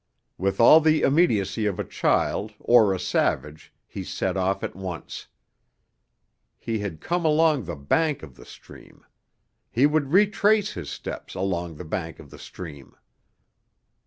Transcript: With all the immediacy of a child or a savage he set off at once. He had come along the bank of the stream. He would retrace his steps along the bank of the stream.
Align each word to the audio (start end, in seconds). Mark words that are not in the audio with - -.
With 0.39 0.59
all 0.59 0.79
the 0.79 1.03
immediacy 1.03 1.67
of 1.67 1.77
a 1.79 1.83
child 1.83 2.55
or 2.59 2.91
a 2.91 2.99
savage 2.99 3.71
he 3.85 4.03
set 4.03 4.35
off 4.35 4.63
at 4.63 4.75
once. 4.75 5.27
He 6.57 6.79
had 6.79 7.01
come 7.01 7.23
along 7.23 7.65
the 7.65 7.75
bank 7.75 8.23
of 8.23 8.35
the 8.35 8.45
stream. 8.47 9.05
He 9.69 9.85
would 9.85 10.11
retrace 10.11 10.73
his 10.73 10.89
steps 10.89 11.35
along 11.35 11.75
the 11.75 11.85
bank 11.85 12.17
of 12.17 12.31
the 12.31 12.39
stream. 12.39 12.95